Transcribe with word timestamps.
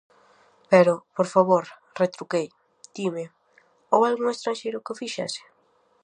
-Pero, 0.35 0.93
por 1.17 1.27
favor 1.33 1.63
-retruquei-, 1.99 2.53
dime: 2.97 3.23
houbo 3.91 4.05
algún 4.07 4.29
estranxeiro 4.31 4.83
que 4.83 4.93
o 4.93 4.99
fixese? 5.01 5.41